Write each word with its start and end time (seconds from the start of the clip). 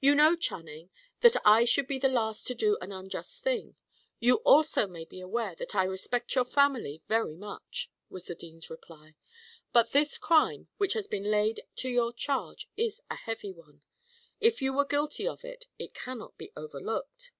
"You 0.00 0.14
know, 0.14 0.36
Channing, 0.36 0.90
that 1.22 1.34
I 1.44 1.64
should 1.64 1.88
be 1.88 1.98
the 1.98 2.08
last 2.08 2.46
to 2.46 2.54
do 2.54 2.78
an 2.80 2.92
unjust 2.92 3.42
thing; 3.42 3.74
you 4.20 4.36
also 4.44 4.86
may 4.86 5.04
be 5.04 5.20
aware 5.20 5.56
that 5.56 5.74
I 5.74 5.82
respect 5.82 6.36
your 6.36 6.44
family 6.44 7.02
very 7.08 7.34
much," 7.34 7.90
was 8.08 8.26
the 8.26 8.36
dean's 8.36 8.70
reply. 8.70 9.16
"But 9.72 9.90
this 9.90 10.18
crime 10.18 10.68
which 10.76 10.92
has 10.92 11.08
been 11.08 11.32
laid 11.32 11.62
to 11.82 11.88
your 11.88 12.12
charge 12.12 12.68
is 12.76 13.00
a 13.10 13.16
heavy 13.16 13.50
one. 13.52 13.82
If 14.38 14.62
you 14.62 14.72
were 14.72 14.84
guilty 14.84 15.26
of 15.26 15.44
it, 15.44 15.66
it 15.80 15.94
cannot 15.94 16.38
be 16.38 16.52
overlooked." 16.56 17.32